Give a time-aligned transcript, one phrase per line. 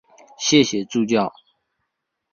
[0.39, 1.31] 谢谢助教